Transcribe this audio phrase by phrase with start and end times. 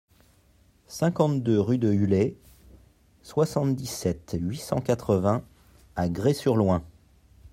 [0.87, 2.35] cinquante-deux rue de Hulay,
[3.21, 5.43] soixante-dix-sept, huit cent quatre-vingts
[5.95, 6.83] à Grez-sur-Loing